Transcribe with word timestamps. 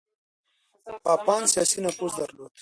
پاپان 1.03 1.43
سياسي 1.51 1.79
نفوذ 1.85 2.11
درلود. 2.19 2.51